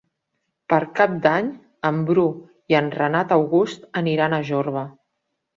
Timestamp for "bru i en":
2.09-2.89